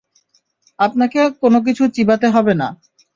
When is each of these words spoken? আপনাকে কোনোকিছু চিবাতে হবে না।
আপনাকে 0.79 1.21
কোনোকিছু 1.41 1.83
চিবাতে 1.87 2.27
হবে 2.27 2.53
না। 2.53 2.67